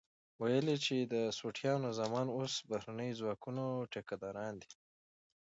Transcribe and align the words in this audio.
ويل 0.41 0.65
يې 0.71 0.77
چې 0.85 0.95
د 1.01 1.15
سوټيانو 1.39 1.89
زامن 1.99 2.27
اوس 2.37 2.53
د 2.59 2.67
بهرنيو 2.69 3.17
ځواکونو 3.19 3.63
ټيکه 3.91 4.15
داران 4.23 4.53
دي. 4.61 4.71